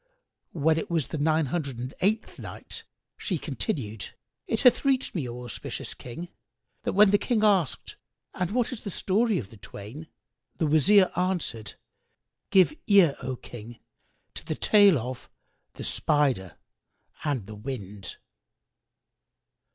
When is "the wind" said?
17.45-18.17